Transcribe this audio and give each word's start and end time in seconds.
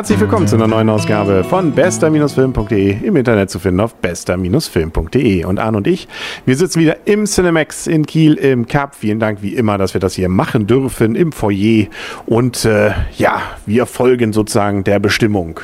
Herzlich 0.00 0.18
willkommen 0.18 0.48
zu 0.48 0.56
einer 0.56 0.66
neuen 0.66 0.88
Ausgabe 0.88 1.44
von 1.44 1.72
bester-film.de 1.72 3.06
im 3.06 3.16
Internet 3.16 3.50
zu 3.50 3.58
finden 3.58 3.80
auf 3.80 3.94
bester-film.de. 3.96 5.44
Und 5.44 5.58
Arne 5.58 5.76
und 5.76 5.86
ich, 5.86 6.08
wir 6.46 6.56
sitzen 6.56 6.80
wieder 6.80 6.96
im 7.04 7.26
Cinemax 7.26 7.86
in 7.86 8.06
Kiel 8.06 8.32
im 8.32 8.66
Cup. 8.66 8.94
Vielen 8.94 9.20
Dank 9.20 9.42
wie 9.42 9.54
immer, 9.54 9.76
dass 9.76 9.92
wir 9.92 10.00
das 10.00 10.14
hier 10.14 10.30
machen 10.30 10.66
dürfen 10.66 11.16
im 11.16 11.32
Foyer. 11.32 11.88
Und 12.24 12.64
äh, 12.64 12.92
ja, 13.18 13.42
wir 13.66 13.84
folgen 13.84 14.32
sozusagen 14.32 14.84
der 14.84 15.00
Bestimmung. 15.00 15.60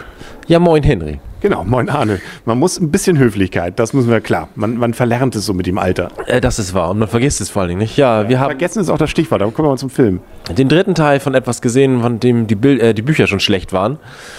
Ja, 0.49 0.59
moin 0.59 0.83
Henry. 0.83 1.19
Genau, 1.43 1.65
moin 1.65 1.89
Arne. 1.91 2.19
Man 2.47 2.59
muss 2.59 2.81
ein 2.81 2.91
bisschen 2.91 3.19
Höflichkeit, 3.19 3.79
das 3.79 3.93
müssen 3.93 4.11
wir 4.11 4.21
klar. 4.21 4.49
Man, 4.55 4.79
man 4.79 4.95
verlernt 4.95 5.37
es 5.37 5.45
so 5.47 5.53
mit 5.53 5.67
dem 5.67 5.77
Alter. 5.79 6.09
Äh, 6.27 6.41
das 6.41 6.59
ist 6.59 6.73
wahr 6.75 6.91
und 6.91 6.99
man 6.99 7.09
vergisst 7.09 7.41
es 7.41 7.51
vor 7.51 7.61
allen 7.63 7.69
Dingen 7.71 7.81
nicht. 7.81 7.97
Ja, 7.97 8.29
wir 8.29 8.41
haben 8.41 8.47
Vergessen 8.51 8.81
ist 8.81 8.89
auch 8.89 8.97
das 8.99 9.11
Stichwort, 9.11 9.43
aber 9.43 9.53
kommen 9.53 9.67
wir 9.69 9.73
mal 9.73 9.77
zum 9.79 9.91
Film. 9.91 10.21
den 10.57 10.69
dritten 10.69 10.95
Teil 10.95 11.21
von 11.21 11.35
etwas 11.35 11.61
gesehen, 11.61 12.01
von 12.01 12.19
dem 12.21 12.47
die, 12.47 12.55
Bild, 12.55 12.81
äh, 12.81 12.95
die 12.95 13.03
Bücher 13.03 13.27
schon 13.27 13.41
schlecht 13.41 13.73
waren. 13.73 13.99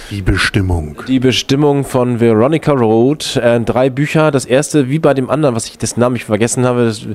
Die 0.09 0.21
Bestimmung. 0.23 0.97
Die 1.07 1.19
Bestimmung 1.19 1.83
von 1.85 2.19
Veronica 2.19 2.71
Road. 2.71 3.35
Äh, 3.37 3.59
drei 3.61 3.89
Bücher. 3.91 4.31
Das 4.31 4.45
erste, 4.45 4.89
wie 4.89 4.99
bei 4.99 5.13
dem 5.13 5.29
anderen, 5.29 5.55
was 5.55 5.67
ich 5.67 5.77
das 5.77 5.97
Namen 5.97 6.15
ich 6.15 6.25
vergessen 6.25 6.65
habe, 6.65 6.85
das, 6.85 7.05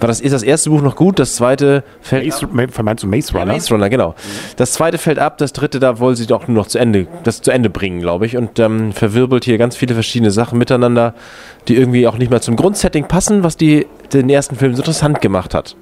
war 0.00 0.06
das, 0.08 0.20
ist 0.20 0.32
das 0.32 0.42
erste 0.42 0.68
Buch 0.70 0.82
noch 0.82 0.96
gut, 0.96 1.18
das 1.18 1.36
zweite 1.36 1.82
fällt 2.02 2.26
Maze, 2.26 2.46
Ma- 2.52 2.82
meinst 2.82 3.02
du 3.04 3.06
Maze 3.08 3.32
Runner? 3.32 3.46
Maze 3.54 3.72
Runner, 3.72 3.88
genau. 3.88 4.14
Das 4.56 4.72
zweite 4.74 4.98
fällt 4.98 5.18
ab, 5.18 5.38
das 5.38 5.52
dritte, 5.54 5.80
da 5.80 5.98
wollen 5.98 6.14
sie 6.16 6.26
doch 6.26 6.46
nur 6.46 6.56
noch 6.58 6.66
zu 6.66 6.78
Ende, 6.78 7.06
das 7.24 7.40
zu 7.40 7.50
Ende 7.50 7.70
bringen, 7.70 8.00
glaube 8.00 8.26
ich. 8.26 8.36
Und 8.36 8.58
ähm, 8.58 8.92
verwirbelt 9.30 9.44
hier 9.44 9.58
ganz 9.58 9.76
viele 9.76 9.94
verschiedene 9.94 10.30
Sachen 10.30 10.58
miteinander, 10.58 11.14
die 11.68 11.76
irgendwie 11.76 12.06
auch 12.06 12.18
nicht 12.18 12.30
mehr 12.30 12.40
zum 12.40 12.56
Grundsetting 12.56 13.06
passen, 13.06 13.42
was 13.44 13.56
die, 13.56 13.86
den 14.12 14.28
ersten 14.28 14.56
Film 14.56 14.74
so 14.74 14.82
interessant 14.82 15.20
gemacht 15.20 15.54
hat. 15.54 15.76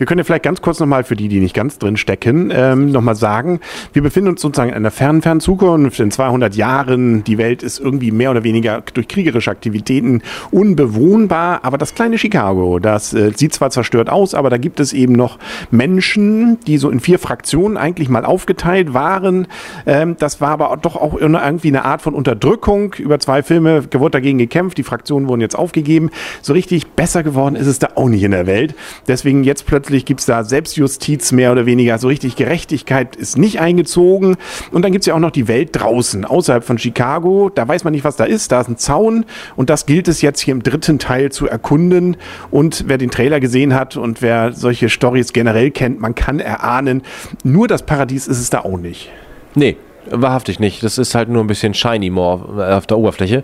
Wir 0.00 0.06
können 0.06 0.16
ja 0.16 0.24
vielleicht 0.24 0.44
ganz 0.44 0.62
kurz 0.62 0.80
nochmal 0.80 1.04
für 1.04 1.14
die, 1.14 1.28
die 1.28 1.40
nicht 1.40 1.54
ganz 1.54 1.76
drin 1.76 1.98
stecken, 1.98 2.50
ähm, 2.54 2.90
nochmal 2.90 3.16
sagen, 3.16 3.60
wir 3.92 4.00
befinden 4.00 4.30
uns 4.30 4.40
sozusagen 4.40 4.70
in 4.70 4.76
einer 4.76 4.90
fernen, 4.90 5.20
fernen 5.20 5.40
Zukunft. 5.40 6.00
In 6.00 6.10
200 6.10 6.56
Jahren, 6.56 7.22
die 7.22 7.36
Welt 7.36 7.62
ist 7.62 7.80
irgendwie 7.80 8.10
mehr 8.10 8.30
oder 8.30 8.42
weniger 8.42 8.82
durch 8.94 9.08
kriegerische 9.08 9.50
Aktivitäten 9.50 10.22
unbewohnbar. 10.52 11.66
Aber 11.66 11.76
das 11.76 11.94
kleine 11.94 12.16
Chicago, 12.16 12.78
das 12.78 13.12
äh, 13.12 13.32
sieht 13.36 13.52
zwar 13.52 13.68
zerstört 13.68 14.08
aus, 14.08 14.34
aber 14.34 14.48
da 14.48 14.56
gibt 14.56 14.80
es 14.80 14.94
eben 14.94 15.12
noch 15.12 15.38
Menschen, 15.70 16.58
die 16.66 16.78
so 16.78 16.88
in 16.88 17.00
vier 17.00 17.18
Fraktionen 17.18 17.76
eigentlich 17.76 18.08
mal 18.08 18.24
aufgeteilt 18.24 18.94
waren. 18.94 19.48
Ähm, 19.84 20.16
das 20.18 20.40
war 20.40 20.52
aber 20.52 20.78
doch 20.80 20.96
auch 20.96 21.14
irgendwie 21.14 21.68
eine 21.68 21.84
Art 21.84 22.00
von 22.00 22.14
Unterdrückung. 22.14 22.94
Über 22.94 23.20
zwei 23.20 23.42
Filme 23.42 23.84
wurde 23.92 24.12
dagegen 24.12 24.38
gekämpft. 24.38 24.78
Die 24.78 24.82
Fraktionen 24.82 25.28
wurden 25.28 25.42
jetzt 25.42 25.58
aufgegeben. 25.58 26.08
So 26.40 26.54
richtig 26.54 26.92
besser 26.92 27.22
geworden 27.22 27.54
ist 27.54 27.66
es 27.66 27.78
da 27.78 27.88
auch 27.96 28.08
nicht 28.08 28.22
in 28.22 28.30
der 28.30 28.46
Welt. 28.46 28.74
Deswegen 29.06 29.44
jetzt 29.44 29.66
plötzlich 29.66 29.89
gibt 29.90 30.20
es 30.20 30.26
da 30.26 30.44
Selbstjustiz 30.44 31.32
mehr 31.32 31.52
oder 31.52 31.66
weniger. 31.66 31.98
So 31.98 32.08
richtig 32.08 32.36
Gerechtigkeit 32.36 33.16
ist 33.16 33.36
nicht 33.36 33.60
eingezogen. 33.60 34.36
Und 34.70 34.82
dann 34.82 34.92
gibt 34.92 35.02
es 35.02 35.06
ja 35.06 35.14
auch 35.14 35.20
noch 35.20 35.30
die 35.30 35.48
Welt 35.48 35.70
draußen, 35.72 36.24
außerhalb 36.24 36.64
von 36.64 36.78
Chicago. 36.78 37.50
Da 37.54 37.66
weiß 37.66 37.84
man 37.84 37.92
nicht, 37.92 38.04
was 38.04 38.16
da 38.16 38.24
ist. 38.24 38.52
Da 38.52 38.60
ist 38.60 38.68
ein 38.68 38.76
Zaun. 38.76 39.24
Und 39.56 39.70
das 39.70 39.86
gilt 39.86 40.08
es 40.08 40.22
jetzt 40.22 40.40
hier 40.40 40.52
im 40.52 40.62
dritten 40.62 40.98
Teil 40.98 41.32
zu 41.32 41.46
erkunden. 41.46 42.16
Und 42.50 42.84
wer 42.86 42.98
den 42.98 43.10
Trailer 43.10 43.40
gesehen 43.40 43.74
hat 43.74 43.96
und 43.96 44.22
wer 44.22 44.52
solche 44.52 44.88
Stories 44.88 45.32
generell 45.32 45.70
kennt, 45.70 46.00
man 46.00 46.14
kann 46.14 46.40
erahnen, 46.40 47.02
nur 47.44 47.68
das 47.68 47.82
Paradies 47.82 48.26
ist 48.26 48.38
es 48.38 48.50
da 48.50 48.60
auch 48.60 48.78
nicht. 48.78 49.10
Nee, 49.54 49.76
wahrhaftig 50.10 50.60
nicht. 50.60 50.82
Das 50.82 50.98
ist 50.98 51.14
halt 51.14 51.28
nur 51.28 51.42
ein 51.42 51.46
bisschen 51.46 51.74
shiny 51.74 52.10
more 52.10 52.62
äh, 52.62 52.74
auf 52.74 52.86
der 52.86 52.98
Oberfläche. 52.98 53.42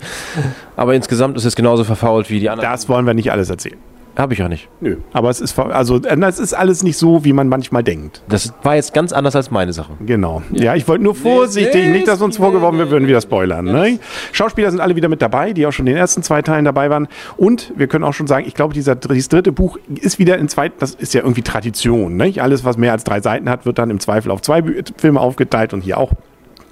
Aber 0.77 0.95
insgesamt 0.95 1.37
ist 1.37 1.45
es 1.45 1.57
genauso 1.57 1.85
verfault 1.85 2.31
wie 2.31 2.41
die 2.41 2.49
anderen. 2.49 2.71
Das 2.71 2.89
wollen 2.89 3.07
wir 3.07 3.15
nicht 3.15 3.33
alles 3.33 3.51
erzählen. 3.51 3.79
Habe 4.17 4.33
ich 4.33 4.43
auch 4.43 4.49
nicht. 4.49 4.69
Nö. 4.81 4.97
Aber 5.13 5.29
es 5.29 5.43
ist, 5.43 5.59
also, 5.59 5.97
äh, 5.97 6.19
es 6.27 6.39
ist 6.39 6.55
alles 6.55 6.83
nicht 6.83 6.97
so, 6.97 7.25
wie 7.25 7.35
man 7.35 7.49
manchmal 7.49 7.83
denkt. 7.83 8.23
Das 8.29 8.55
war 8.63 8.75
jetzt 8.75 8.95
ganz 8.95 9.13
anders 9.13 9.37
als 9.37 9.51
meine 9.51 9.75
Sache. 9.75 9.93
Genau. 10.01 10.43
Ja, 10.53 10.75
ich 10.75 10.89
wollte 10.89 11.05
nur 11.05 11.15
vorsichtig, 11.15 11.85
nee, 11.85 11.91
nicht, 11.91 12.09
dass 12.09 12.23
uns 12.23 12.39
vorgeworfen 12.39 12.79
wird, 12.79 12.91
würden 12.91 13.07
wieder 13.07 13.21
spoilern. 13.21 13.67
Ne? 13.67 13.99
Schauspieler 14.33 14.71
sind 14.71 14.81
alle 14.81 14.97
wieder 14.97 15.11
mit 15.11 15.21
dabei, 15.21 15.53
die 15.53 15.67
auch 15.67 15.73
schon 15.73 15.87
in 15.87 15.93
den 15.93 15.99
ersten 15.99 16.23
zwei 16.23 16.41
Teilen 16.41 16.65
dabei 16.65 16.89
waren. 16.89 17.09
Und 17.37 17.75
wir 17.77 17.89
können 17.89 18.05
auch 18.05 18.15
schon 18.15 18.27
sagen, 18.27 18.47
ich 18.49 18.55
glaube, 18.55 18.73
dieser, 18.73 18.95
dieses 18.95 19.29
dritte 19.29 19.53
Buch 19.53 19.79
ist 20.01 20.19
wieder 20.19 20.39
in 20.39 20.49
zwei, 20.49 20.71
das 20.71 20.95
ist 20.95 21.13
ja 21.13 21.21
irgendwie 21.21 21.43
Tradition. 21.43 22.17
Nicht? 22.17 22.41
Alles, 22.41 22.65
was 22.65 22.79
mehr 22.79 22.93
als 22.93 23.05
drei 23.05 23.21
Seiten 23.21 23.51
hat, 23.51 23.67
wird 23.67 23.79
dann 23.79 23.91
im 23.91 24.01
Zweifel 24.01 24.31
auf 24.31 24.41
zwei 24.41 24.63
Filme 24.97 25.21
aufgeteilt 25.21 25.75
und 25.75 25.83
hier 25.83 25.99
auch. 25.99 26.13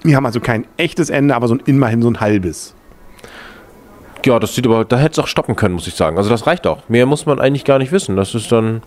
Wir 0.01 0.15
haben 0.15 0.25
also 0.25 0.39
kein 0.39 0.65
echtes 0.77 1.11
Ende, 1.11 1.35
aber 1.35 1.47
so 1.47 1.55
ein, 1.55 1.61
immerhin 1.65 2.01
so 2.01 2.09
ein 2.09 2.19
halbes. 2.19 2.75
Ja, 4.25 4.39
das 4.39 4.55
sieht 4.55 4.65
aber, 4.65 4.85
da 4.85 4.97
hätte 4.97 5.13
es 5.13 5.19
auch 5.19 5.27
stoppen 5.27 5.55
können, 5.55 5.75
muss 5.75 5.87
ich 5.87 5.93
sagen. 5.93 6.17
Also 6.17 6.29
das 6.29 6.47
reicht 6.47 6.65
auch. 6.65 6.79
Mehr 6.89 7.05
muss 7.05 7.25
man 7.27 7.39
eigentlich 7.39 7.63
gar 7.63 7.77
nicht 7.77 7.91
wissen. 7.91 8.15
Das 8.15 8.33
ist 8.33 8.51
dann, 8.51 8.81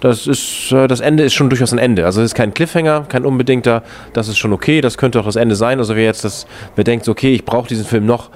das 0.00 0.26
ist, 0.26 0.70
äh, 0.70 0.86
das 0.86 1.00
Ende 1.00 1.24
ist 1.24 1.34
schon 1.34 1.50
durchaus 1.50 1.72
ein 1.72 1.78
Ende. 1.78 2.04
Also 2.04 2.20
es 2.20 2.26
ist 2.26 2.34
kein 2.34 2.54
Cliffhanger, 2.54 3.06
kein 3.08 3.24
unbedingter, 3.24 3.82
das 4.12 4.28
ist 4.28 4.38
schon 4.38 4.52
okay, 4.52 4.80
das 4.80 4.96
könnte 4.96 5.18
auch 5.18 5.24
das 5.24 5.36
Ende 5.36 5.56
sein. 5.56 5.78
Also 5.78 5.96
wer 5.96 6.04
jetzt 6.04 6.24
das, 6.24 6.46
wer 6.76 6.84
denkt, 6.84 7.08
okay, 7.08 7.34
ich 7.34 7.44
brauche 7.44 7.66
diesen 7.66 7.84
Film 7.84 8.06
noch, 8.06 8.30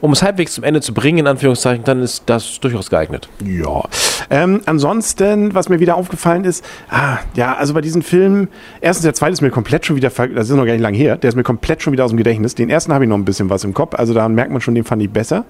um 0.00 0.12
es 0.12 0.22
halbwegs 0.22 0.54
zum 0.54 0.64
Ende 0.64 0.80
zu 0.80 0.94
bringen, 0.94 1.18
in 1.18 1.26
Anführungszeichen, 1.26 1.84
dann 1.84 2.02
ist 2.02 2.24
das 2.26 2.60
durchaus 2.60 2.90
geeignet. 2.90 3.28
Ja. 3.44 3.82
Ähm, 4.30 4.60
ansonsten, 4.66 5.54
was 5.54 5.68
mir 5.68 5.80
wieder 5.80 5.96
aufgefallen 5.96 6.44
ist, 6.44 6.64
ah, 6.88 7.18
ja, 7.34 7.54
also 7.56 7.74
bei 7.74 7.80
diesen 7.80 8.02
Filmen, 8.02 8.48
erstens, 8.80 9.04
der 9.04 9.14
zweite 9.14 9.32
ist 9.32 9.40
mir 9.40 9.50
komplett 9.50 9.86
schon 9.86 9.96
wieder, 9.96 10.10
das 10.10 10.48
ist 10.48 10.56
noch 10.56 10.64
gar 10.64 10.72
nicht 10.72 10.82
lang 10.82 10.94
her, 10.94 11.16
der 11.16 11.28
ist 11.28 11.36
mir 11.36 11.42
komplett 11.42 11.82
schon 11.82 11.92
wieder 11.92 12.04
aus 12.04 12.10
dem 12.10 12.16
Gedächtnis. 12.16 12.54
Den 12.54 12.70
ersten 12.70 12.92
habe 12.92 13.04
ich 13.04 13.08
noch 13.08 13.16
ein 13.16 13.24
bisschen 13.24 13.50
was 13.50 13.64
im 13.64 13.74
Kopf, 13.74 13.94
also 13.94 14.14
da 14.14 14.28
merkt 14.28 14.52
man 14.52 14.60
schon, 14.60 14.74
den 14.74 14.84
fand 14.84 15.02
ich 15.02 15.10
besser. 15.10 15.44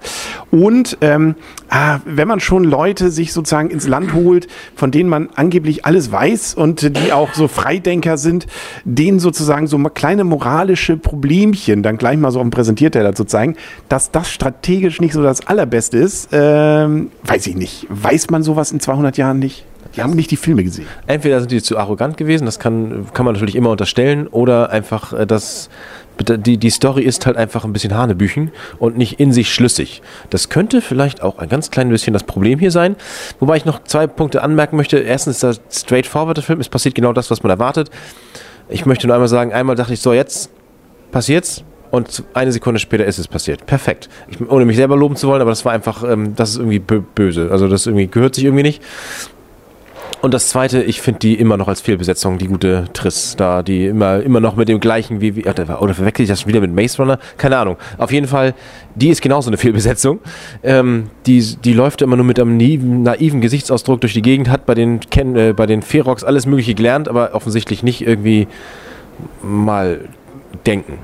Und 0.51 0.97
ähm, 1.01 1.35
ah, 1.71 1.99
wenn 2.05 2.27
man 2.27 2.39
schon 2.39 2.63
Leute 2.63 3.09
sich 3.09 3.33
sozusagen 3.33 3.71
ins 3.71 3.87
Land 3.87 4.13
holt, 4.13 4.47
von 4.75 4.91
denen 4.91 5.09
man 5.09 5.29
angeblich 5.33 5.85
alles 5.85 6.11
weiß 6.11 6.53
und 6.53 6.95
die 6.97 7.11
auch 7.11 7.33
so 7.33 7.47
Freidenker 7.47 8.17
sind, 8.17 8.45
denen 8.83 9.19
sozusagen 9.19 9.65
so 9.65 9.77
kleine 9.79 10.23
moralische 10.23 10.97
Problemchen 10.97 11.81
dann 11.81 11.97
gleich 11.97 12.17
mal 12.17 12.31
so 12.31 12.39
auf 12.39 12.45
dem 12.45 12.51
Präsentierteller 12.51 13.15
zu 13.15 13.23
zeigen, 13.23 13.55
dass 13.89 14.11
das 14.11 14.29
strategisch 14.29 15.01
nicht 15.01 15.13
so 15.13 15.23
das 15.23 15.47
Allerbeste 15.47 15.97
ist, 15.97 16.29
ähm, 16.31 17.09
weiß 17.23 17.47
ich 17.47 17.55
nicht. 17.55 17.87
Weiß 17.89 18.29
man 18.29 18.43
sowas 18.43 18.71
in 18.71 18.79
200 18.79 19.17
Jahren 19.17 19.39
nicht? 19.39 19.65
Die 19.95 20.01
haben 20.01 20.13
nicht 20.13 20.31
die 20.31 20.37
Filme 20.37 20.63
gesehen. 20.63 20.87
Entweder 21.05 21.39
sind 21.39 21.51
die 21.51 21.61
zu 21.61 21.77
arrogant 21.77 22.15
gewesen, 22.15 22.45
das 22.45 22.59
kann, 22.59 23.07
kann 23.13 23.25
man 23.25 23.33
natürlich 23.33 23.55
immer 23.55 23.71
unterstellen, 23.71 24.27
oder 24.27 24.69
einfach, 24.69 25.11
äh, 25.13 25.27
das, 25.27 25.69
die, 26.23 26.57
die 26.57 26.69
Story 26.69 27.03
ist 27.03 27.25
halt 27.25 27.37
einfach 27.37 27.65
ein 27.65 27.73
bisschen 27.73 27.95
Hanebüchen 27.95 28.51
und 28.79 28.97
nicht 28.97 29.19
in 29.19 29.31
sich 29.31 29.53
schlüssig. 29.53 30.01
Das 30.29 30.49
könnte 30.49 30.81
vielleicht 30.81 31.21
auch 31.21 31.39
ein 31.39 31.49
ganz 31.49 31.71
klein 31.71 31.89
bisschen 31.89 32.13
das 32.13 32.23
Problem 32.23 32.59
hier 32.59 32.71
sein. 32.71 32.95
Wobei 33.39 33.57
ich 33.57 33.65
noch 33.65 33.83
zwei 33.83 34.07
Punkte 34.07 34.43
anmerken 34.43 34.77
möchte. 34.77 34.97
Erstens 34.97 35.37
ist 35.37 35.43
das 35.43 35.61
straightforward 35.81 36.37
der 36.37 36.43
Film, 36.43 36.59
es 36.59 36.69
passiert 36.69 36.95
genau 36.95 37.13
das, 37.13 37.31
was 37.31 37.43
man 37.43 37.49
erwartet. 37.49 37.89
Ich 38.69 38.85
möchte 38.85 39.07
nur 39.07 39.15
einmal 39.15 39.27
sagen, 39.27 39.53
einmal 39.53 39.75
dachte 39.75 39.93
ich 39.93 40.01
so, 40.01 40.13
jetzt 40.13 40.49
passiert's. 41.11 41.63
Und 41.91 42.23
eine 42.33 42.53
Sekunde 42.53 42.79
später 42.79 43.03
ist 43.03 43.17
es 43.17 43.27
passiert. 43.27 43.65
Perfekt. 43.65 44.07
Ich, 44.29 44.39
ohne 44.49 44.63
mich 44.63 44.77
selber 44.77 44.95
loben 44.95 45.17
zu 45.17 45.27
wollen, 45.27 45.41
aber 45.41 45.51
das 45.51 45.65
war 45.65 45.73
einfach, 45.73 46.09
ähm, 46.09 46.35
das 46.37 46.51
ist 46.51 46.55
irgendwie 46.55 46.79
bö 46.79 47.01
böse. 47.01 47.49
Also 47.51 47.67
das 47.67 47.85
irgendwie 47.85 48.07
gehört 48.07 48.33
sich 48.33 48.45
irgendwie 48.45 48.63
nicht. 48.63 48.81
Und 50.21 50.35
das 50.35 50.49
zweite, 50.49 50.83
ich 50.83 51.01
finde 51.01 51.19
die 51.19 51.33
immer 51.33 51.57
noch 51.57 51.67
als 51.67 51.81
Fehlbesetzung, 51.81 52.37
die 52.37 52.47
gute 52.47 52.85
Triss 52.93 53.35
da, 53.35 53.63
die 53.63 53.87
immer, 53.87 54.21
immer 54.21 54.39
noch 54.39 54.55
mit 54.55 54.69
dem 54.69 54.79
gleichen 54.79 55.19
wie, 55.19 55.35
wie 55.35 55.45
oder 55.45 55.93
verwechsel 55.95 56.23
ich 56.23 56.29
das 56.29 56.41
schon 56.41 56.49
wieder 56.49 56.61
mit 56.61 56.73
Maze 56.73 56.97
Runner? 57.01 57.17
Keine 57.37 57.57
Ahnung. 57.57 57.77
Auf 57.97 58.11
jeden 58.11 58.27
Fall, 58.27 58.53
die 58.93 59.09
ist 59.09 59.23
genauso 59.23 59.49
eine 59.49 59.57
Fehlbesetzung. 59.57 60.19
Ähm, 60.61 61.09
die, 61.25 61.41
die 61.55 61.73
läuft 61.73 62.03
immer 62.03 62.17
nur 62.17 62.25
mit 62.25 62.39
einem 62.39 62.57
naiven, 62.57 63.41
Gesichtsausdruck 63.41 64.01
durch 64.01 64.13
die 64.13 64.21
Gegend, 64.21 64.49
hat 64.49 64.67
bei 64.67 64.75
den, 64.75 64.99
Ken, 64.99 65.35
äh, 65.35 65.53
bei 65.55 65.65
den 65.65 65.81
Ferox 65.81 66.23
alles 66.23 66.45
Mögliche 66.45 66.75
gelernt, 66.75 67.09
aber 67.09 67.33
offensichtlich 67.33 67.81
nicht 67.81 68.05
irgendwie 68.05 68.47
mal 69.41 70.01
denken. 70.67 70.99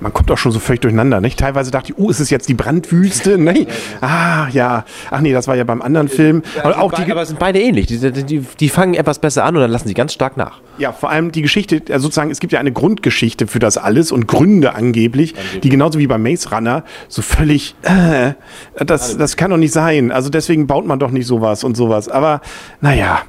Man 0.00 0.12
kommt 0.12 0.30
auch 0.30 0.38
schon 0.38 0.52
so 0.52 0.60
völlig 0.60 0.80
durcheinander, 0.80 1.20
nicht? 1.20 1.38
Teilweise 1.38 1.70
dachte 1.70 1.92
ich, 1.92 1.98
oh, 1.98 2.08
ist 2.08 2.20
es 2.20 2.30
jetzt 2.30 2.48
die 2.48 2.54
Brandwüste? 2.54 3.36
Nee. 3.48 3.66
Ah, 4.02 4.48
ja. 4.52 4.84
Ach 5.10 5.20
nee, 5.20 5.32
das 5.32 5.48
war 5.48 5.56
ja 5.56 5.64
beim 5.64 5.80
anderen 5.80 6.08
Film. 6.08 6.42
Aber 6.62 6.80
auch 6.80 6.92
die, 6.92 7.10
aber 7.10 7.24
sind 7.24 7.38
beide 7.38 7.58
ähnlich. 7.60 7.86
Die, 7.86 7.98
die, 7.98 8.24
die, 8.24 8.40
die 8.40 8.68
fangen 8.68 8.92
etwas 8.92 9.20
besser 9.20 9.44
an 9.44 9.56
und 9.56 9.62
dann 9.62 9.70
lassen 9.70 9.88
sie 9.88 9.94
ganz 9.94 10.12
stark 10.12 10.36
nach. 10.36 10.60
Ja, 10.76 10.92
vor 10.92 11.08
allem 11.10 11.32
die 11.32 11.40
Geschichte, 11.40 11.80
also 11.88 12.04
sozusagen, 12.04 12.30
es 12.30 12.40
gibt 12.40 12.52
ja 12.52 12.60
eine 12.60 12.72
Grundgeschichte 12.72 13.46
für 13.46 13.58
das 13.58 13.78
alles 13.78 14.12
und 14.12 14.26
Gründe 14.28 14.74
angeblich, 14.74 15.34
die 15.62 15.68
genauso 15.70 15.98
wie 15.98 16.06
bei 16.06 16.18
Maze 16.18 16.50
Runner 16.50 16.84
so 17.08 17.22
völlig, 17.22 17.74
äh, 17.82 18.32
das, 18.84 19.16
das 19.16 19.36
kann 19.36 19.50
doch 19.50 19.56
nicht 19.56 19.72
sein. 19.72 20.12
Also 20.12 20.28
deswegen 20.28 20.66
baut 20.66 20.86
man 20.86 20.98
doch 20.98 21.10
nicht 21.10 21.26
sowas 21.26 21.64
und 21.64 21.76
sowas. 21.76 22.08
Aber 22.08 22.42
naja, 22.80 23.22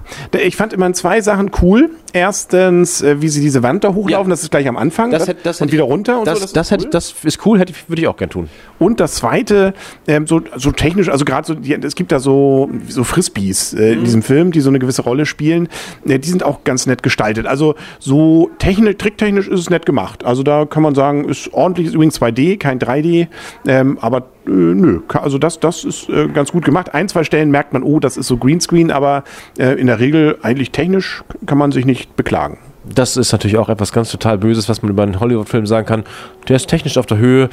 ich 0.44 0.58
fand 0.58 0.74
immer 0.74 0.92
zwei 0.94 1.22
Sachen 1.22 1.52
cool. 1.62 1.92
Erstens, 2.14 3.02
äh, 3.02 3.22
wie 3.22 3.28
sie 3.30 3.42
diese 3.42 3.64
Wand 3.64 3.84
da 3.84 3.94
hochlaufen, 3.94 4.30
Ja. 4.30 4.34
das 4.34 4.44
ist 4.44 4.52
gleich 4.52 4.68
am 4.68 4.78
Anfang 4.78 5.12
Das 5.12 5.20
das, 5.22 5.28
hätte- 5.30 5.40
das 5.44 5.62
und 5.62 5.72
wieder 5.72 5.84
runter 5.84 6.20
und 6.20 6.28
Das, 6.28 6.40
so. 6.40 6.54
das, 6.54 6.68
ist 6.68 6.72
hätte, 6.72 6.86
cool. 6.86 6.90
das 6.92 7.16
ist 7.24 7.46
cool, 7.46 7.60
hätte, 7.60 7.74
würde 7.88 8.02
ich 8.02 8.08
auch 8.08 8.18
gern 8.18 8.30
tun. 8.30 8.50
Und 8.80 9.00
das 9.00 9.16
zweite, 9.16 9.74
ähm, 10.08 10.26
so, 10.28 10.42
so 10.56 10.72
technisch, 10.72 11.10
also 11.10 11.26
gerade 11.26 11.46
so, 11.48 11.54
die, 11.56 11.74
es 11.74 11.96
gibt 11.96 12.12
da 12.12 12.20
so, 12.20 12.70
so 12.88 13.04
Frisbees 13.04 13.74
äh, 13.74 13.94
Mhm. 13.94 13.98
in 14.00 14.04
diesem 14.06 14.22
Film, 14.22 14.52
die 14.52 14.62
so 14.62 14.70
eine 14.70 14.80
gewisse 14.80 15.02
Rolle 15.02 15.26
spielen. 15.26 15.68
Äh, 16.08 16.20
die 16.20 16.30
sind 16.30 16.44
auch 16.44 16.64
ganz 16.64 16.86
nett 16.86 17.04
gestaltet. 17.04 17.46
Also 17.48 17.76
so 18.00 18.50
technisch, 18.60 18.96
tricktechnisch 18.98 19.48
ist 19.48 19.60
es 19.60 19.70
nett 19.70 19.86
gemacht. 19.86 20.24
Also 20.26 20.44
da 20.44 20.66
kann 20.66 20.84
man 20.84 20.96
sagen, 20.96 21.26
ist 21.28 21.54
ordentlich, 21.54 21.88
ist 21.88 21.94
übrigens 21.96 22.20
2D, 22.22 22.58
kein 22.58 22.80
3D, 22.80 23.28
ähm, 23.68 23.98
aber 24.02 24.20
äh, 24.48 24.52
nö, 24.52 25.02
also 25.10 25.38
das, 25.38 25.60
das 25.60 25.84
ist 25.84 26.08
äh, 26.10 26.28
ganz 26.30 26.52
gut 26.52 26.64
gemacht. 26.64 26.94
Ein, 26.94 27.10
zwei 27.10 27.24
Stellen 27.24 27.52
merkt 27.52 27.74
man, 27.74 27.84
oh, 27.84 28.00
das 28.00 28.16
ist 28.18 28.28
so 28.28 28.38
Greenscreen, 28.38 28.92
aber 28.92 29.24
äh, 29.58 29.74
in 29.80 29.88
der 29.88 30.00
Regel 30.00 30.38
eigentlich 30.42 30.72
technisch 30.72 31.24
kann 31.46 31.58
man 31.58 31.72
sich 31.74 31.86
nicht 31.86 31.99
beklagen. 32.08 32.58
Das 32.86 33.18
ist 33.18 33.32
natürlich 33.32 33.58
auch 33.58 33.70
etwas 33.70 33.92
ganz 33.92 34.10
total 34.10 34.38
Böses, 34.38 34.70
was 34.70 34.82
man 34.82 34.92
über 34.92 35.04
einen 35.04 35.20
Hollywood-Film 35.20 35.68
sagen 35.68 35.86
kann. 35.86 36.04
Der 36.48 36.56
ist 36.56 36.68
technisch 36.68 36.98
auf 36.98 37.06
der 37.06 37.18
Höhe. 37.18 37.50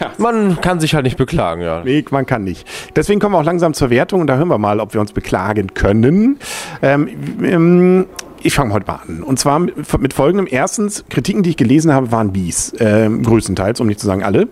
Ja. 0.00 0.10
Man 0.18 0.60
kann 0.60 0.80
sich 0.80 0.94
halt 0.94 1.04
nicht 1.04 1.16
beklagen, 1.16 1.62
ja. 1.62 1.82
Nee, 1.84 2.04
man 2.10 2.24
kann 2.24 2.44
nicht. 2.44 2.66
Deswegen 2.96 3.20
kommen 3.20 3.34
wir 3.34 3.38
auch 3.38 3.44
langsam 3.44 3.74
zur 3.74 3.90
Wertung 3.90 4.20
und 4.20 4.26
da 4.28 4.36
hören 4.36 4.48
wir 4.48 4.58
mal, 4.58 4.80
ob 4.80 4.94
wir 4.94 5.00
uns 5.00 5.12
beklagen 5.12 5.74
können. 5.74 6.38
Ähm, 6.82 7.08
ähm, 7.42 8.06
ich 8.42 8.54
fange 8.54 8.72
heute 8.72 8.86
mal 8.86 9.00
an. 9.06 9.22
Und 9.22 9.38
zwar 9.38 9.58
mit, 9.58 10.14
folgendem. 10.14 10.46
Erstens, 10.50 11.04
Kritiken, 11.10 11.42
die 11.42 11.50
ich 11.50 11.56
gelesen 11.56 11.92
habe, 11.92 12.10
waren 12.10 12.32
Bies. 12.32 12.72
Ähm, 12.78 13.22
größtenteils, 13.22 13.80
um 13.80 13.86
nicht 13.86 14.00
zu 14.00 14.06
sagen 14.06 14.22
alle. 14.22 14.48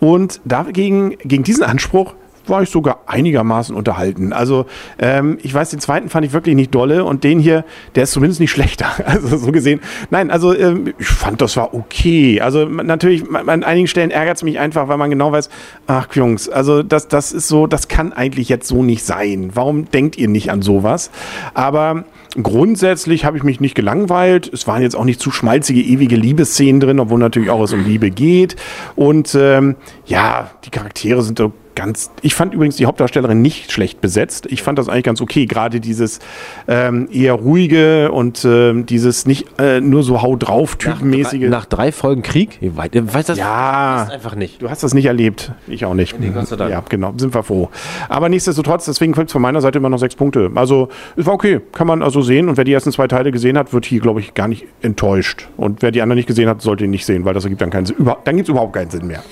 Und 0.00 0.40
dagegen, 0.44 1.16
gegen 1.18 1.42
diesen 1.42 1.64
Anspruch 1.64 2.14
war 2.48 2.62
ich 2.62 2.70
sogar 2.70 3.00
einigermaßen 3.06 3.74
unterhalten. 3.74 4.32
Also 4.32 4.66
ähm, 4.98 5.38
ich 5.42 5.52
weiß, 5.52 5.70
den 5.70 5.80
zweiten 5.80 6.08
fand 6.08 6.26
ich 6.26 6.32
wirklich 6.32 6.54
nicht 6.54 6.74
dolle 6.74 7.04
und 7.04 7.24
den 7.24 7.38
hier, 7.38 7.64
der 7.94 8.04
ist 8.04 8.12
zumindest 8.12 8.40
nicht 8.40 8.50
schlechter. 8.56 8.86
Also 9.04 9.36
so 9.36 9.52
gesehen. 9.52 9.80
Nein, 10.10 10.30
also 10.30 10.54
ähm, 10.54 10.94
ich 10.98 11.06
fand, 11.06 11.40
das 11.40 11.56
war 11.56 11.74
okay. 11.74 12.40
Also 12.40 12.66
natürlich, 12.66 13.24
an 13.30 13.64
einigen 13.64 13.86
Stellen 13.86 14.10
ärgert 14.10 14.36
es 14.36 14.42
mich 14.42 14.58
einfach, 14.58 14.88
weil 14.88 14.98
man 14.98 15.10
genau 15.10 15.32
weiß, 15.32 15.48
ach 15.86 16.08
Jungs, 16.14 16.48
also 16.48 16.82
das, 16.82 17.08
das 17.08 17.32
ist 17.32 17.48
so, 17.48 17.66
das 17.66 17.88
kann 17.88 18.12
eigentlich 18.12 18.48
jetzt 18.48 18.68
so 18.68 18.82
nicht 18.82 19.04
sein. 19.04 19.50
Warum 19.54 19.90
denkt 19.90 20.18
ihr 20.18 20.28
nicht 20.28 20.50
an 20.50 20.62
sowas? 20.62 21.10
Aber 21.54 22.04
grundsätzlich 22.42 23.24
habe 23.24 23.36
ich 23.36 23.42
mich 23.42 23.60
nicht 23.60 23.74
gelangweilt. 23.74 24.50
Es 24.52 24.66
waren 24.66 24.82
jetzt 24.82 24.96
auch 24.96 25.04
nicht 25.04 25.20
zu 25.20 25.30
schmalzige, 25.30 25.80
ewige 25.80 26.16
Liebesszenen 26.16 26.80
drin, 26.80 27.00
obwohl 27.00 27.18
natürlich 27.18 27.50
auch 27.50 27.62
es 27.62 27.72
um 27.72 27.84
Liebe 27.84 28.10
geht. 28.10 28.56
Und 28.94 29.34
ähm, 29.34 29.76
ja, 30.06 30.50
die 30.64 30.70
Charaktere 30.70 31.22
sind 31.22 31.38
so 31.38 31.52
ganz. 31.76 32.10
Ich 32.22 32.34
fand 32.34 32.54
übrigens 32.54 32.74
die 32.76 32.86
Hauptdarstellerin 32.86 33.40
nicht 33.40 33.70
schlecht 33.70 34.00
besetzt. 34.00 34.46
Ich 34.50 34.62
fand 34.62 34.78
das 34.78 34.88
eigentlich 34.88 35.04
ganz 35.04 35.20
okay. 35.20 35.46
Gerade 35.46 35.78
dieses 35.78 36.18
ähm, 36.66 37.08
eher 37.12 37.34
ruhige 37.34 38.10
und 38.10 38.44
ähm, 38.44 38.86
dieses 38.86 39.26
nicht 39.26 39.46
äh, 39.60 39.80
nur 39.80 40.02
so 40.02 40.22
hau 40.22 40.34
drauf 40.34 40.74
typenmäßige. 40.76 41.42
Nach, 41.42 41.50
nach, 41.50 41.66
drei 41.66 41.92
Folgen 41.92 42.22
Krieg? 42.22 42.58
Ich 42.60 42.76
weiß, 42.76 42.88
ich 42.92 43.14
weiß 43.14 43.26
das 43.26 43.38
ja, 43.38 44.04
ist 44.04 44.12
einfach 44.12 44.34
nicht. 44.34 44.60
Du 44.60 44.70
hast 44.70 44.82
das 44.82 44.94
nicht 44.94 45.06
erlebt. 45.06 45.52
Ich 45.68 45.84
auch 45.84 45.94
nicht. 45.94 46.18
Nee, 46.18 46.30
Gott 46.30 46.48
sei 46.48 46.56
Dank. 46.56 46.72
Ja, 46.72 46.82
genau. 46.88 47.12
Sind 47.16 47.34
wir 47.34 47.42
froh. 47.42 47.68
Aber 48.08 48.28
nichtsdestotrotz, 48.28 48.86
deswegen 48.86 49.12
kommt 49.12 49.28
es 49.28 49.32
von 49.32 49.42
meiner 49.42 49.60
Seite 49.60 49.78
immer 49.78 49.90
noch 49.90 49.98
sechs 49.98 50.16
Punkte. 50.16 50.50
Also 50.54 50.88
es 51.16 51.26
war 51.26 51.34
okay. 51.34 51.60
Kann 51.72 51.86
man 51.86 52.02
also 52.02 52.22
sehen. 52.22 52.48
Und 52.48 52.56
wer 52.56 52.64
die 52.64 52.72
ersten 52.72 52.90
zwei 52.90 53.06
Teile 53.06 53.30
gesehen 53.30 53.58
hat, 53.58 53.72
wird 53.72 53.84
hier, 53.84 54.00
glaube 54.00 54.20
ich, 54.20 54.34
gar 54.34 54.48
nicht 54.48 54.64
enttäuscht. 54.80 55.48
Und 55.56 55.82
wer 55.82 55.90
die 55.90 56.00
anderen 56.00 56.16
nicht 56.16 56.26
gesehen 56.26 56.48
hat, 56.48 56.62
sollte 56.62 56.84
ihn 56.84 56.90
nicht 56.90 57.04
sehen, 57.04 57.24
weil 57.24 57.34
das 57.34 57.44
ergibt 57.44 57.60
dann 57.60 57.70
keinen 57.70 57.86
Sinn. 57.86 57.96
Über, 57.98 58.18
dann 58.24 58.36
gibt 58.36 58.48
es 58.48 58.50
überhaupt 58.50 58.72
keinen 58.72 58.90
Sinn 58.90 59.06
mehr. 59.06 59.22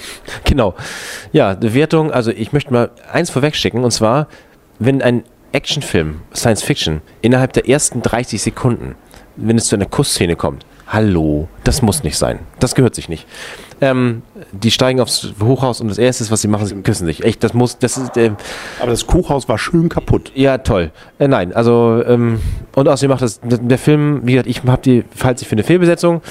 Genau. 0.45 0.75
Ja, 1.33 1.55
die 1.55 1.73
Wertung, 1.75 2.13
also 2.13 2.34
ich 2.37 2.53
möchte 2.53 2.73
mal 2.73 2.91
eins 3.13 3.31
vorwegschicken, 3.31 3.85
und 3.85 3.91
zwar, 3.91 4.29
wenn 4.79 5.03
ein 5.03 5.25
Actionfilm, 5.53 6.21
Science 6.35 6.63
Fiction, 6.63 7.01
innerhalb 7.23 7.53
der 7.53 7.69
ersten 7.69 8.03
30 8.03 8.43
Sekunden, 8.43 8.97
wenn 9.37 9.57
es 9.57 9.67
zu 9.67 9.77
einer 9.77 9.87
Kussszene 9.87 10.37
kommt, 10.37 10.67
hallo, 10.87 11.49
das 11.65 11.83
muss 11.83 12.03
nicht 12.03 12.17
sein. 12.19 12.41
Das 12.61 12.75
gehört 12.75 12.95
sich 12.95 13.09
nicht. 13.09 13.27
Ähm, 13.81 14.23
die 14.53 14.71
steigen 14.71 15.01
aufs 15.01 15.33
Hochhaus 15.43 15.81
und 15.81 15.89
das 15.89 15.99
erste, 15.99 16.29
was 16.31 16.43
sie 16.43 16.49
machen, 16.49 16.67
sie 16.67 16.75
küssen 16.83 17.07
sich. 17.07 17.25
Echt, 17.25 17.43
das 17.43 17.55
muss, 17.55 17.79
das 17.79 17.97
ist. 17.97 18.17
Äh, 18.17 18.33
Aber 18.81 18.91
das 18.91 19.07
Hochhaus 19.07 19.49
war 19.49 19.59
schön 19.59 19.89
kaputt. 19.89 20.33
Ja, 20.35 20.59
toll. 20.59 20.93
Äh, 21.19 21.29
nein, 21.29 21.53
also 21.53 22.03
ähm, 22.07 22.41
und 22.75 22.89
außerdem 22.89 23.11
macht 23.11 23.23
das 23.23 23.41
der 23.43 23.79
Film, 23.79 24.21
wie 24.25 24.33
gesagt, 24.33 24.49
ich 24.49 24.63
habe 24.65 24.83
die, 24.83 25.05
falls 25.15 25.43
ich 25.43 25.49
für 25.49 25.55
eine 25.55 25.65
Fehlbesetzung, 25.65 26.23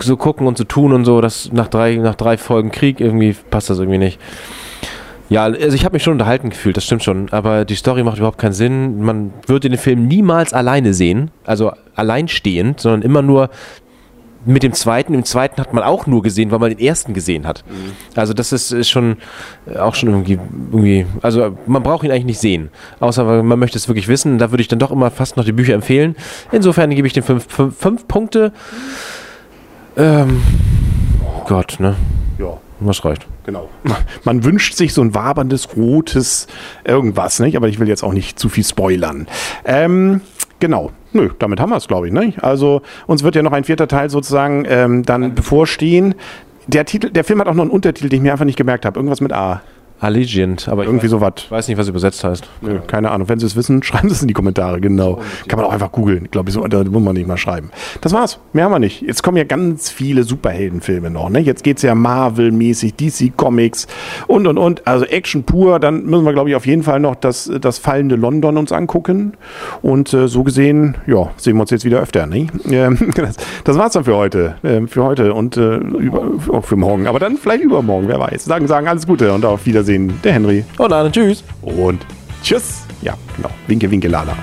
so 0.00 0.16
gucken 0.16 0.46
und 0.46 0.58
so 0.58 0.64
tun 0.64 0.92
und 0.92 1.04
so, 1.04 1.20
dass 1.20 1.52
nach 1.52 1.68
drei, 1.68 1.96
nach 1.96 2.14
drei 2.14 2.36
Folgen 2.36 2.70
Krieg 2.70 3.00
irgendwie 3.00 3.34
passt 3.50 3.70
das 3.70 3.78
irgendwie 3.78 3.98
nicht. 3.98 4.18
Ja, 5.28 5.44
also 5.44 5.74
ich 5.74 5.84
habe 5.84 5.94
mich 5.94 6.02
schon 6.02 6.14
unterhalten 6.14 6.50
gefühlt, 6.50 6.76
das 6.76 6.84
stimmt 6.84 7.04
schon, 7.04 7.28
aber 7.30 7.64
die 7.64 7.74
Story 7.74 8.02
macht 8.02 8.16
überhaupt 8.16 8.38
keinen 8.38 8.54
Sinn. 8.54 9.02
Man 9.02 9.32
würde 9.46 9.68
den 9.68 9.78
Film 9.78 10.06
niemals 10.06 10.54
alleine 10.54 10.94
sehen, 10.94 11.30
also 11.44 11.72
alleinstehend, 11.94 12.80
sondern 12.80 13.02
immer 13.02 13.20
nur 13.20 13.50
mit 14.46 14.62
dem 14.62 14.72
zweiten. 14.72 15.12
Im 15.12 15.24
zweiten 15.24 15.60
hat 15.60 15.74
man 15.74 15.84
auch 15.84 16.06
nur 16.06 16.22
gesehen, 16.22 16.50
weil 16.50 16.58
man 16.58 16.70
den 16.70 16.78
ersten 16.78 17.12
gesehen 17.12 17.46
hat. 17.46 17.64
Mhm. 17.68 17.92
Also 18.14 18.32
das 18.32 18.52
ist, 18.52 18.72
ist, 18.72 18.88
schon 18.88 19.18
auch 19.78 19.94
schon 19.94 20.08
irgendwie, 20.08 20.38
irgendwie, 20.72 21.06
also 21.20 21.58
man 21.66 21.82
braucht 21.82 22.04
ihn 22.04 22.10
eigentlich 22.10 22.24
nicht 22.24 22.40
sehen, 22.40 22.70
außer 23.00 23.42
man 23.42 23.58
möchte 23.58 23.76
es 23.76 23.88
wirklich 23.88 24.08
wissen. 24.08 24.38
Da 24.38 24.50
würde 24.50 24.62
ich 24.62 24.68
dann 24.68 24.78
doch 24.78 24.90
immer 24.90 25.10
fast 25.10 25.36
noch 25.36 25.44
die 25.44 25.52
Bücher 25.52 25.74
empfehlen. 25.74 26.16
Insofern 26.52 26.90
gebe 26.90 27.06
ich 27.06 27.12
den 27.12 27.22
fünf, 27.22 27.46
fünf, 27.48 27.76
fünf 27.76 28.08
Punkte. 28.08 28.52
Ähm, 29.96 30.40
Gott, 31.46 31.76
ne? 31.80 31.96
Ja. 32.38 32.58
Was 32.80 33.04
reicht. 33.04 33.26
Genau. 33.44 33.68
Man 34.24 34.44
wünscht 34.44 34.74
sich 34.74 34.94
so 34.94 35.02
ein 35.02 35.14
waberndes, 35.14 35.76
rotes 35.76 36.46
irgendwas, 36.84 37.40
nicht? 37.40 37.56
Aber 37.56 37.68
ich 37.68 37.78
will 37.78 37.88
jetzt 37.88 38.02
auch 38.02 38.12
nicht 38.12 38.38
zu 38.38 38.48
viel 38.48 38.64
spoilern. 38.64 39.26
Ähm, 39.64 40.20
genau. 40.60 40.92
Nö, 41.12 41.30
damit 41.38 41.60
haben 41.60 41.70
wir 41.70 41.76
es, 41.76 41.88
glaube 41.88 42.06
ich. 42.06 42.12
Ne? 42.12 42.34
Also 42.40 42.82
uns 43.06 43.22
wird 43.22 43.34
ja 43.34 43.42
noch 43.42 43.52
ein 43.52 43.64
vierter 43.64 43.88
Teil 43.88 44.10
sozusagen 44.10 44.64
ähm, 44.68 45.04
dann 45.04 45.34
bevorstehen. 45.34 46.14
Der 46.66 46.84
Titel, 46.84 47.10
der 47.10 47.24
Film 47.24 47.40
hat 47.40 47.48
auch 47.48 47.54
noch 47.54 47.62
einen 47.62 47.70
Untertitel, 47.70 48.10
den 48.10 48.18
ich 48.18 48.22
mir 48.22 48.32
einfach 48.32 48.44
nicht 48.44 48.58
gemerkt 48.58 48.84
habe. 48.84 48.98
Irgendwas 48.98 49.22
mit 49.22 49.32
A. 49.32 49.62
Allegiant, 50.00 50.68
aber 50.68 50.84
irgendwie 50.84 51.08
sowas. 51.08 51.32
Ich 51.38 51.50
weiß 51.50 51.66
nicht, 51.66 51.76
was 51.76 51.88
übersetzt 51.88 52.22
heißt. 52.22 52.48
Nö, 52.60 52.78
keine 52.86 53.10
Ahnung. 53.10 53.28
Wenn 53.28 53.40
Sie 53.40 53.46
es 53.46 53.56
wissen, 53.56 53.82
schreiben 53.82 54.08
Sie 54.08 54.14
es 54.14 54.22
in 54.22 54.28
die 54.28 54.34
Kommentare, 54.34 54.80
genau. 54.80 55.20
Kann 55.48 55.58
man 55.58 55.66
auch 55.66 55.72
einfach 55.72 55.90
googeln. 55.90 56.28
Glaube 56.30 56.50
ich, 56.50 56.54
so, 56.54 56.64
da 56.68 56.84
muss 56.84 57.02
man 57.02 57.14
nicht 57.14 57.26
mal 57.26 57.36
schreiben. 57.36 57.70
Das 58.00 58.12
war's. 58.12 58.38
Mehr 58.52 58.64
haben 58.64 58.72
wir 58.72 58.78
nicht. 58.78 59.02
Jetzt 59.02 59.24
kommen 59.24 59.36
ja 59.36 59.44
ganz 59.44 59.90
viele 59.90 60.22
Superheldenfilme 60.22 61.10
noch. 61.10 61.30
Ne? 61.30 61.40
Jetzt 61.40 61.64
geht's 61.64 61.82
ja 61.82 61.96
Marvel-mäßig, 61.96 62.94
DC 62.94 63.36
Comics 63.36 63.88
und 64.28 64.46
und 64.46 64.56
und. 64.56 64.86
Also 64.86 65.04
Action 65.04 65.42
pur. 65.42 65.80
Dann 65.80 66.04
müssen 66.04 66.24
wir, 66.24 66.32
glaube 66.32 66.50
ich, 66.50 66.54
auf 66.54 66.66
jeden 66.66 66.84
Fall 66.84 67.00
noch 67.00 67.16
das, 67.16 67.50
das 67.60 67.78
fallende 67.78 68.14
London 68.14 68.56
uns 68.56 68.70
angucken. 68.70 69.32
Und 69.82 70.14
äh, 70.14 70.28
so 70.28 70.44
gesehen, 70.44 70.96
ja, 71.08 71.30
sehen 71.38 71.56
wir 71.56 71.62
uns 71.62 71.70
jetzt 71.70 71.84
wieder 71.84 72.00
öfter. 72.00 72.26
Ne? 72.26 72.46
Ähm, 72.78 72.96
das, 73.16 73.36
das 73.64 73.78
war's 73.78 73.94
dann 73.94 74.04
für 74.04 74.14
heute. 74.14 74.56
Äh, 74.62 74.86
für 74.86 75.02
heute 75.02 75.32
und 75.32 75.56
äh, 75.56 75.76
über, 75.78 76.30
auch 76.52 76.64
für 76.64 76.76
morgen. 76.76 77.06
Aber 77.06 77.18
dann 77.18 77.36
vielleicht 77.36 77.64
übermorgen, 77.64 78.06
wer 78.08 78.20
weiß. 78.20 78.44
Sagen, 78.44 78.68
sagen 78.68 78.86
alles 78.86 79.06
Gute 79.06 79.32
und 79.32 79.44
auf 79.44 79.66
Wiedersehen. 79.66 79.87
Wiedersehen, 79.88 80.20
der 80.22 80.32
Henry. 80.34 80.64
Und 80.76 80.90
dann 80.90 81.10
tschüss. 81.10 81.42
Und 81.62 82.04
tschüss. 82.42 82.82
Ja, 83.02 83.14
genau. 83.36 83.50
Winke, 83.66 83.90
winke, 83.90 84.08
lala. 84.08 84.36